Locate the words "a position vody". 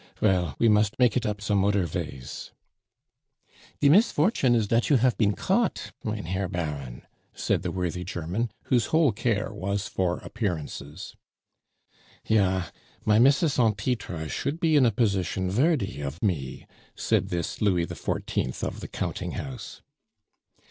14.87-16.01